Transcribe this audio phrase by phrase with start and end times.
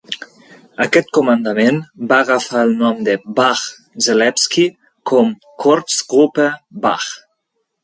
[0.85, 1.77] Aquest comandament
[2.11, 4.65] va agafar el nom de Bach-Zelewski,
[5.13, 5.31] com
[5.67, 6.51] "Korpsgruppe
[6.89, 7.09] Bach".